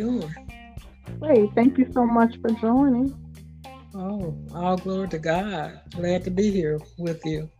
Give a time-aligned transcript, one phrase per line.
[0.00, 0.34] doing?
[1.22, 3.14] Hey, thank you so much for joining.
[3.94, 5.80] Oh, all glory to God.
[5.90, 7.50] Glad to be here with you.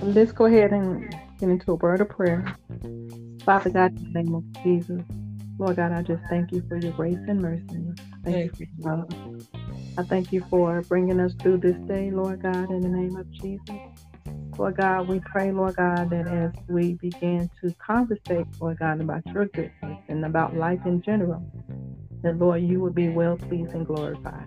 [0.00, 1.02] Let's go ahead and
[1.38, 2.56] get into a word of prayer.
[3.44, 5.02] Father God, in the name of Jesus,
[5.58, 7.84] Lord God, I just thank you for your grace and mercy.
[8.24, 9.14] Thank you for your love.
[9.98, 13.26] I thank you for bringing us through this day, Lord God, in the name of
[13.32, 13.80] Jesus.
[14.58, 19.22] Lord God, we pray, Lord God, that as we begin to conversate, Lord God, about
[19.34, 21.44] your goodness and about life in general,
[22.22, 24.46] that Lord, you would be well pleased and glorified.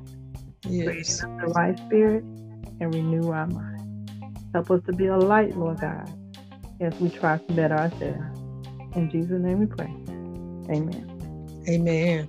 [0.64, 1.22] Yes.
[1.22, 4.12] The right spirit and renew our mind.
[4.54, 6.12] Help us to be a light, Lord God,
[6.82, 8.40] as we try to better ourselves.
[8.96, 9.94] In Jesus' name we pray.
[10.76, 11.06] Amen.
[11.68, 12.28] Amen.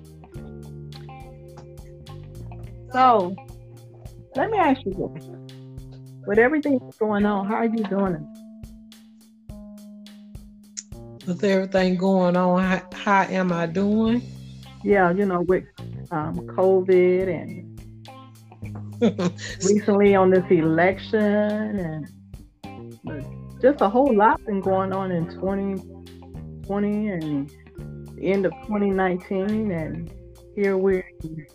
[2.93, 3.35] So,
[4.37, 5.29] let me ask you this.
[6.27, 8.23] With everything that's going on, how are you doing it?
[11.27, 14.23] With everything going on, how, how am I doing?
[14.83, 15.65] Yeah, you know, with
[16.11, 17.71] um, COVID and
[19.63, 22.09] recently on this election and
[23.61, 27.51] just a whole lot been going on in 2020 and
[28.15, 30.13] the end of 2019 and
[30.55, 31.47] here we're in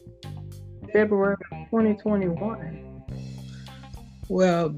[0.91, 3.03] February 2021.
[4.27, 4.69] Well,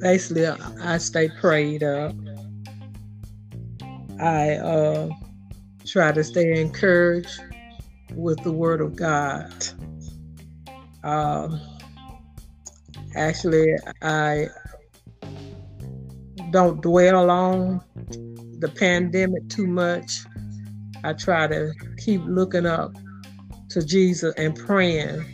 [0.00, 2.14] basically, I stay prayed up.
[4.20, 5.08] I uh,
[5.86, 7.40] try to stay encouraged
[8.14, 9.52] with the Word of God.
[11.04, 11.60] Um,
[13.14, 14.48] actually, I
[16.50, 17.80] don't dwell on
[18.58, 20.20] the pandemic too much.
[21.04, 22.94] I try to keep looking up
[23.70, 25.24] to Jesus and praying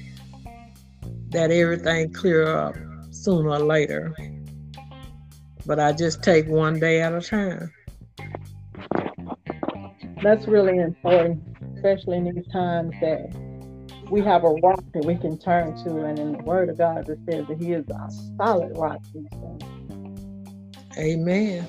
[1.31, 2.75] that everything clear up
[3.11, 4.14] sooner or later.
[5.66, 7.72] But I just take one day at a time.
[10.22, 11.53] That's really important,
[11.84, 13.31] especially in these times that
[14.11, 17.06] we have a rock that we can turn to, and in the Word of God,
[17.09, 19.00] it says that He is a solid rock.
[20.97, 21.69] Amen.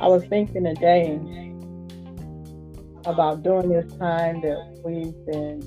[0.00, 1.20] I was thinking today
[3.04, 5.62] about during this time that we've been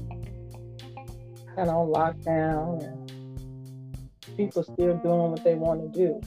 [1.56, 6.20] kind of on lockdown and people still doing what they want to do.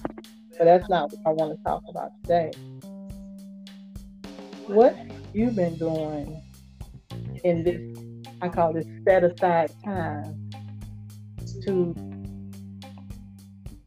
[0.57, 2.51] But that's not what I want to talk about today.
[4.67, 4.97] What
[5.33, 6.43] you've been doing
[7.45, 10.51] in this, I call this set aside time
[11.65, 11.95] to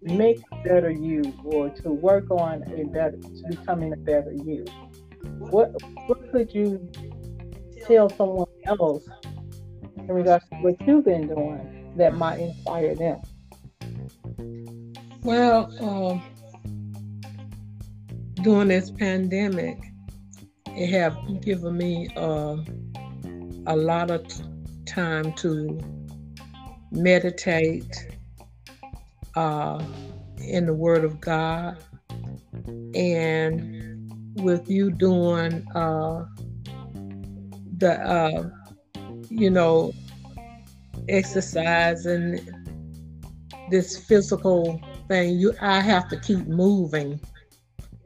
[0.01, 4.65] make better you or to work on a better, to becoming a better you.
[5.37, 5.71] What,
[6.07, 6.89] what could you
[7.85, 9.07] tell someone else
[9.97, 13.21] in regards to what you've been doing that might inspire them?
[15.23, 16.23] Well, um,
[18.41, 19.90] during this pandemic,
[20.75, 22.57] it have given me uh,
[23.67, 24.25] a lot of
[24.85, 25.79] time to
[26.91, 28.07] meditate
[29.35, 29.83] uh,
[30.39, 31.77] in the Word of God,
[32.95, 33.81] and
[34.41, 36.25] with you doing uh,
[37.77, 38.49] the uh,
[39.29, 39.93] you know
[41.09, 42.39] exercise and
[43.69, 47.19] this physical thing you i have to keep moving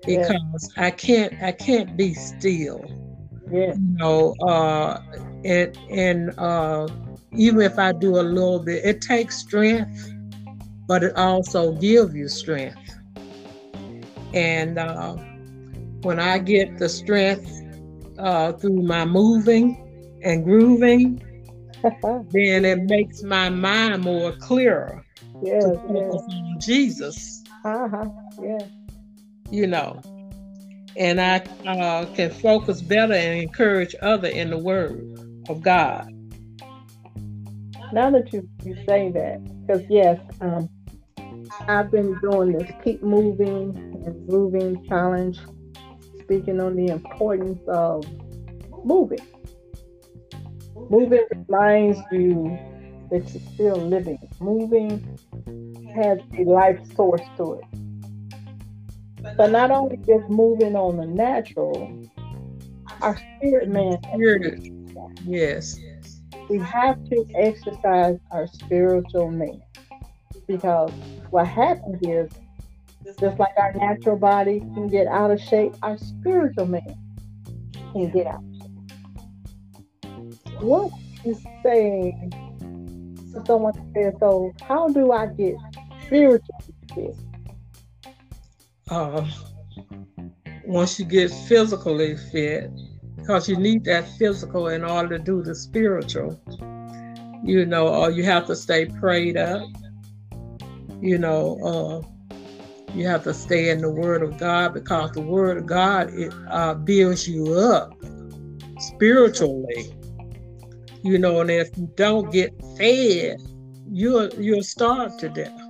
[0.06, 0.86] because yeah.
[0.86, 2.84] i can't i can't be still
[3.52, 3.74] yeah.
[3.74, 5.02] you know uh
[5.44, 6.88] and and uh
[7.34, 10.12] even if i do a little bit it takes strength
[10.88, 12.80] but it also gives you strength
[14.34, 15.16] and uh
[16.02, 17.62] when i get the strength
[18.18, 19.82] uh, through my moving
[20.24, 21.22] and grooving,
[22.32, 25.06] then it makes my mind more clearer.
[25.42, 26.36] Yes, to focus yes.
[26.38, 27.44] on Jesus.
[27.64, 28.10] Uh-huh.
[28.42, 28.68] Yeah.
[29.52, 30.02] You know,
[30.98, 35.02] and I uh, can focus better and encourage other in the Word
[35.50, 36.12] of God.
[37.94, 40.70] Now that you, you say that, because yes, um,
[41.68, 43.76] I've been doing this keep moving
[44.06, 45.40] and moving challenge
[46.20, 48.06] speaking on the importance of
[48.84, 49.20] moving.
[50.90, 52.58] Moving reminds you
[53.12, 54.18] that you're still living.
[54.40, 55.18] Moving
[55.96, 57.85] has a life source to it.
[59.38, 62.08] So not only just moving on the natural,
[63.02, 63.98] our spirit man.
[64.14, 64.68] Spirit.
[65.26, 65.80] Yes.
[66.50, 69.62] We have to exercise our spiritual man.
[70.48, 70.92] Because
[71.32, 72.32] what happens is
[73.20, 76.96] just like our natural body can get out of shape, our spiritual man
[77.94, 78.72] can get out of shape.
[80.62, 80.92] What
[81.26, 82.32] is saying
[83.34, 85.56] to someone says, so how do I get
[86.06, 87.16] spiritually fit?
[88.90, 89.28] Uh,
[90.64, 92.70] once you get physically fit,
[93.18, 96.40] because you need that physical in order to do the spiritual.
[97.44, 99.68] You know, or you have to stay prayed up.
[101.02, 102.38] You know, uh,
[102.94, 106.32] you have to stay in the Word of God because the Word of God it
[106.50, 107.94] uh, builds you up
[108.80, 109.92] spiritually.
[111.04, 113.42] You know, and if you don't get fed,
[113.92, 115.65] you'll you'll starve to death.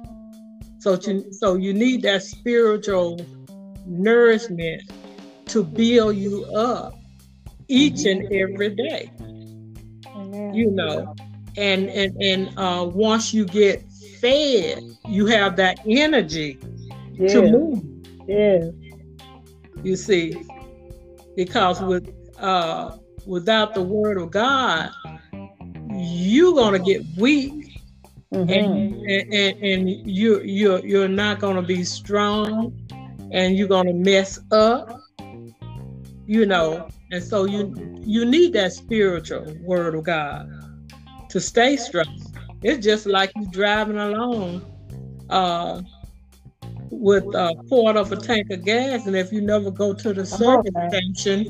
[0.86, 3.20] So you so you need that spiritual
[3.88, 4.84] nourishment
[5.48, 6.94] to build you up
[7.68, 9.12] each and every day.
[10.54, 11.16] You know,
[11.58, 13.82] and and and uh, once you get
[14.22, 16.60] fed, you have that energy
[17.14, 17.30] yeah.
[17.30, 17.84] to move.
[18.28, 18.70] Yeah.
[19.82, 20.36] You see,
[21.36, 22.08] because with
[22.38, 22.96] uh,
[23.26, 24.92] without the word of God,
[25.90, 27.65] you're gonna get weak,
[28.34, 28.50] mm-hmm.
[28.50, 32.78] and, and, and you you you're not gonna be strong,
[33.32, 35.02] and you're gonna mess up.
[36.28, 40.50] You know, and so you you need that spiritual word of God
[41.30, 42.08] to stay strong.
[42.64, 44.66] It's just like you driving along
[45.30, 45.82] uh,
[46.90, 50.26] with a quart of a tank of gas, and if you never go to the
[50.26, 51.46] service station,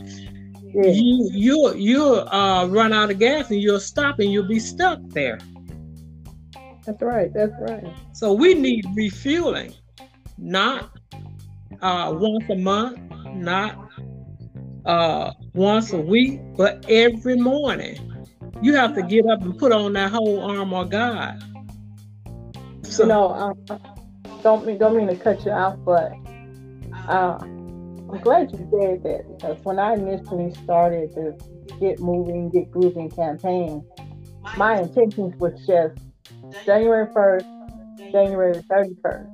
[0.74, 0.92] yeah.
[0.92, 5.00] you you you uh, run out of gas and you'll stop and you'll be stuck
[5.10, 5.40] there.
[6.86, 7.34] That's right.
[7.34, 7.86] That's right.
[8.14, 9.74] So we need refueling,
[10.38, 10.92] not
[11.82, 13.00] uh, once a month,
[13.34, 13.78] not
[14.86, 18.12] uh, once a week, but every morning.
[18.62, 21.44] You have to get up and put on that whole armor of God.
[22.84, 23.80] So, you know, um,
[24.44, 26.14] don't mean don't mean to cut you off, but
[27.10, 27.38] uh,
[28.10, 31.38] I'm glad you said that because when I initially started the
[31.80, 33.84] Get Moving, Get Grooving campaign,
[34.56, 36.00] my intentions was just
[36.66, 39.30] January 1st, January 31st,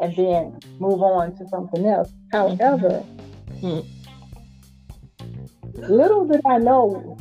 [0.00, 2.12] and then move on to something else.
[2.32, 3.04] However,
[3.62, 3.80] mm-hmm.
[5.92, 7.16] little did I know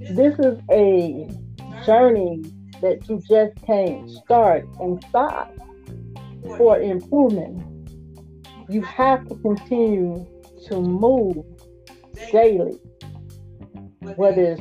[0.00, 1.28] this is a
[1.84, 2.42] journey
[2.82, 5.54] that you just can't start and stop
[6.56, 7.62] for improvement.
[8.68, 10.26] You have to continue
[10.68, 11.44] to move
[12.32, 12.78] daily,
[14.00, 14.60] whether it's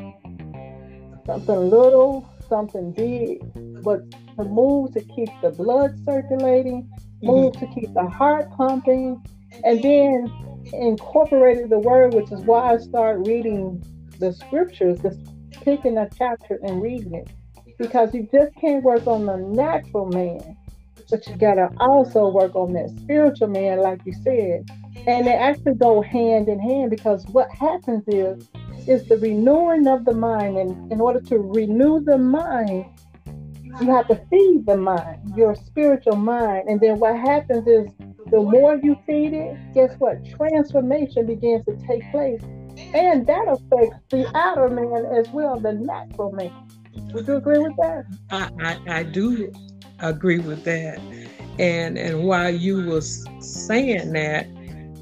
[1.25, 3.41] something little, something big,
[3.83, 3.99] but
[4.37, 6.89] to move to keep the blood circulating,
[7.21, 7.65] move mm-hmm.
[7.65, 9.23] to keep the heart pumping,
[9.63, 10.31] and then
[10.73, 13.83] incorporated the word, which is why I start reading
[14.19, 15.19] the scriptures, just
[15.63, 17.29] picking a chapter and reading it.
[17.77, 20.55] Because you just can't work on the natural man,
[21.09, 24.69] but you gotta also work on that spiritual man, like you said.
[25.07, 28.47] And they actually go hand in hand because what happens is
[28.87, 30.57] is the renewing of the mind.
[30.57, 32.85] And in order to renew the mind,
[33.81, 36.69] you have to feed the mind, your spiritual mind.
[36.69, 37.91] And then what happens is
[38.31, 40.17] the more you feed it, guess what?
[40.25, 42.41] Transformation begins to take place.
[42.93, 46.51] And that affects the outer man as well, the natural man.
[47.13, 48.05] Would you agree with that?
[48.31, 49.51] I, I, I do
[49.99, 50.99] agree with that.
[51.59, 54.47] And and while you was saying that,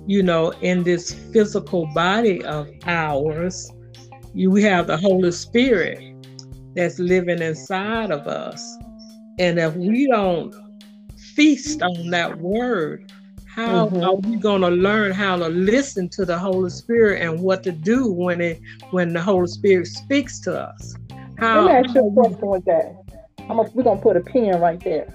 [0.06, 3.72] you know, in this physical body of ours,
[4.34, 6.00] you we have the Holy Spirit
[6.76, 8.78] that's living inside of us.
[9.40, 10.54] And if we don't
[11.36, 13.12] feast on that word,
[13.46, 14.04] how mm-hmm.
[14.04, 17.72] are we going to learn how to listen to the Holy Spirit and what to
[17.72, 18.60] do when it
[18.92, 20.96] when the Holy Spirit speaks to us?
[21.38, 22.96] How, Let me ask you a question with that.
[23.50, 25.14] I'm a, we're gonna put a pin right there,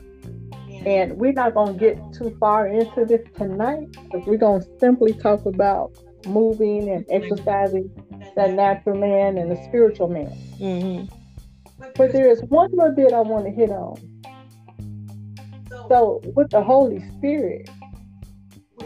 [0.87, 5.44] and we're not gonna get too far into this tonight because we're gonna simply talk
[5.47, 5.92] about
[6.26, 7.90] moving and exercising
[8.37, 10.32] that natural man and the spiritual man.
[10.58, 11.14] Mm-hmm.
[11.97, 13.97] But there is one little bit I want to hit on.
[15.88, 17.70] So with the Holy Spirit,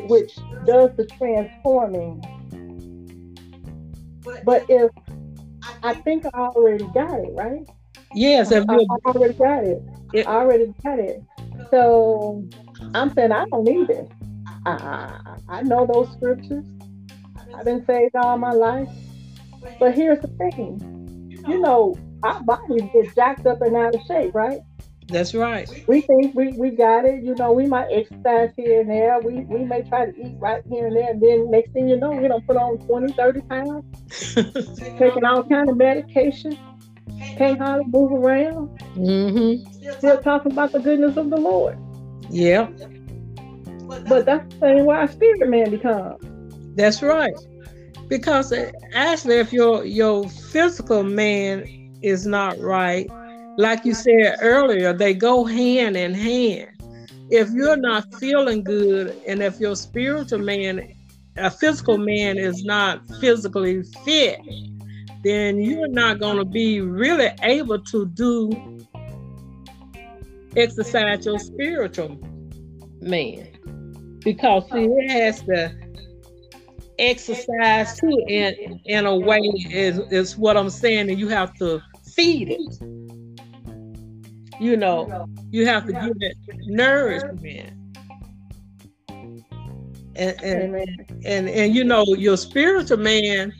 [0.08, 2.22] which does the transforming.
[4.44, 4.90] But if
[5.82, 7.68] I think I already got it, right?
[8.14, 9.82] Yes, I, I already got it.
[10.14, 11.22] I already got it.
[11.72, 12.44] So
[12.94, 14.12] I'm saying I don't need it.
[14.66, 16.64] I, I know those scriptures.
[17.54, 18.88] I've been saved all my life.
[19.80, 21.40] But here's the thing.
[21.48, 24.60] You know, our bodies get jacked up and out of shape, right?
[25.08, 25.68] That's right.
[25.88, 27.24] We think we, we got it.
[27.24, 29.18] You know, we might exercise here and there.
[29.20, 31.10] We we may try to eat right here and there.
[31.10, 34.34] And then next thing you know, we don't put on 20, 30 pounds.
[34.98, 36.58] taking all kind of medication.
[37.36, 38.78] Can't hardly move around.
[38.94, 39.90] Mm-hmm.
[39.92, 41.78] Still talking about the goodness of the Lord.
[42.30, 42.68] Yeah.
[44.08, 46.24] But that's the same way our spirit man becomes.
[46.76, 47.34] That's right.
[48.08, 48.52] Because
[48.94, 51.64] actually, if your your physical man
[52.02, 53.08] is not right,
[53.56, 56.68] like you said earlier, they go hand in hand.
[57.30, 60.94] If you're not feeling good and if your spiritual man
[61.36, 64.40] a physical man is not physically fit,
[65.22, 68.78] then you're not going to be really able to do
[70.56, 72.18] exercise your spiritual
[73.00, 73.48] man
[74.24, 75.74] because see, it has to
[76.98, 81.82] exercise too in in a way is is what I'm saying, and you have to
[82.14, 82.82] feed it.
[84.60, 86.36] You know, you have to give it
[86.66, 87.78] nourishment.
[90.14, 90.74] And and,
[91.24, 93.52] and and you know your spiritual man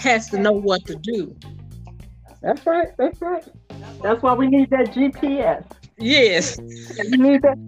[0.00, 1.36] has to know what to do.
[2.42, 2.88] That's right.
[2.96, 3.44] That's right.
[4.02, 5.64] That's why we need that GPS.
[5.98, 6.58] Yes.
[6.58, 7.58] We need that.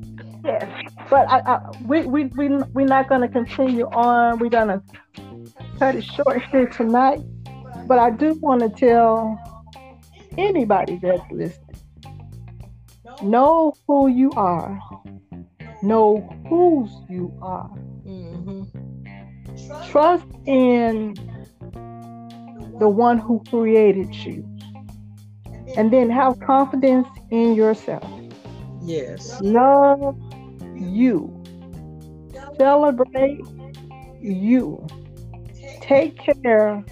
[0.45, 0.65] Yes.
[1.11, 4.39] But I, I, we we we we're not going to continue on.
[4.39, 4.83] We're going to
[5.79, 7.21] cut it short here tonight.
[7.87, 9.39] But I do want to tell
[10.39, 11.73] anybody that's listening
[13.23, 14.81] know who you are,
[15.83, 17.71] know whose you are.
[18.07, 18.63] Mm-hmm.
[19.91, 21.15] Trust in
[22.83, 24.45] the one who created you.
[25.77, 28.05] And then have confidence in yourself.
[28.83, 29.41] Yes.
[29.41, 30.19] Love
[30.75, 31.17] you.
[32.59, 33.41] Celebrate
[34.21, 34.85] you.
[35.81, 36.85] Take care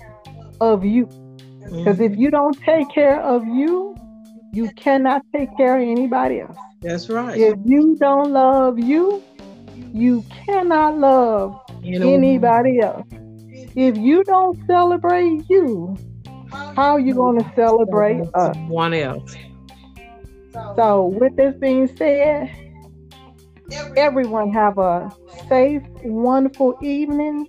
[0.60, 1.06] of you.
[1.58, 2.12] Because mm-hmm.
[2.14, 3.96] if you don't take care of you,
[4.52, 6.56] you cannot take care of anybody else.
[6.80, 7.36] That's right.
[7.36, 9.22] If you don't love you,
[9.92, 13.06] you cannot love you know, anybody else.
[13.76, 15.96] If you don't celebrate you,
[16.76, 18.56] how are you going to celebrate us?
[18.68, 19.36] One else.
[20.76, 22.50] So, with this being said,
[23.96, 25.14] everyone have a
[25.48, 27.46] safe, wonderful evening.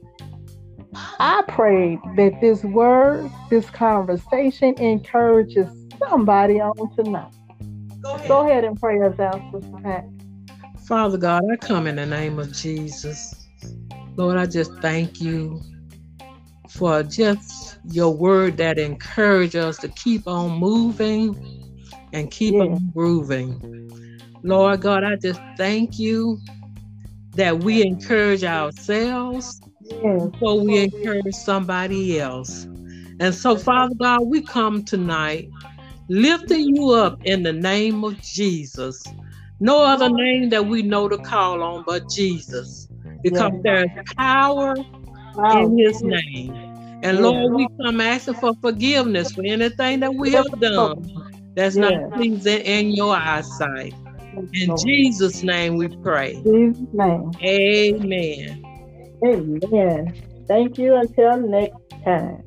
[1.19, 5.67] I pray that this word, this conversation encourages
[6.07, 7.31] somebody on tonight.
[8.03, 10.05] Go ahead, Go ahead and pray us out, Sister Pat.
[10.85, 13.47] Father God, I come in the name of Jesus.
[14.17, 15.61] Lord, I just thank you
[16.71, 21.35] for just your word that encourages us to keep on moving
[22.13, 22.61] and keep yeah.
[22.61, 23.61] on grooving.
[24.43, 26.39] Lord God, I just thank you
[27.35, 30.17] that we encourage ourselves yeah.
[30.31, 32.65] before we encourage somebody else.
[33.19, 35.49] And so, Father God, we come tonight
[36.07, 39.03] lifting you up in the name of Jesus.
[39.59, 42.87] No other name that we know to call on but Jesus,
[43.21, 44.73] because there's power
[45.37, 46.55] in his name.
[47.03, 51.09] And Lord, we come asking for forgiveness for anything that we have done
[51.55, 53.93] that's not pleasing in your eyesight.
[54.53, 56.41] In Jesus' name we pray.
[56.45, 57.31] Jesus' name.
[57.43, 58.65] Amen.
[59.25, 60.13] Amen.
[60.47, 62.43] Thank you until next time.